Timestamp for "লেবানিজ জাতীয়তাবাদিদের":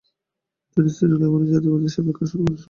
1.23-1.93